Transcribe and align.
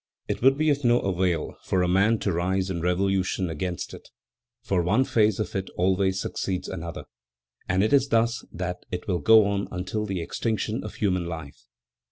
It 0.27 0.41
would 0.41 0.57
be 0.57 0.71
of 0.71 0.83
no 0.83 0.99
avail 1.01 1.57
for 1.63 1.83
a 1.83 1.87
man 1.87 2.17
to 2.21 2.31
rise 2.31 2.71
in 2.71 2.81
revolution 2.81 3.51
against 3.51 3.93
it, 3.93 4.09
for 4.63 4.81
one 4.81 5.03
phase 5.03 5.39
of 5.39 5.55
it 5.55 5.69
always 5.77 6.19
succeeds 6.19 6.67
another, 6.67 7.03
and 7.69 7.83
it 7.83 7.93
is 7.93 8.07
thus 8.07 8.43
that 8.51 8.79
it 8.91 9.07
will 9.07 9.19
go 9.19 9.45
on 9.45 9.67
until 9.69 10.07
the 10.07 10.19
extinction 10.19 10.83
of 10.83 10.95
human 10.95 11.25
life. 11.25 11.67